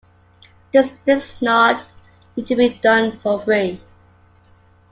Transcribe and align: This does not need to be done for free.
This 0.73 0.91
does 1.05 1.31
not 1.43 1.85
need 2.35 2.47
to 2.47 2.55
be 2.55 2.69
done 2.69 3.19
for 3.19 3.39
free. 3.43 3.79